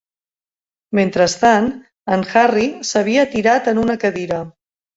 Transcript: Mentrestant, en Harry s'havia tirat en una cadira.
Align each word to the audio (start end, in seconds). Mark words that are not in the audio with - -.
Mentrestant, 0.99 1.67
en 2.17 2.25
Harry 2.43 2.65
s'havia 2.93 3.29
tirat 3.37 3.73
en 3.75 3.87
una 3.87 4.01
cadira. 4.07 4.45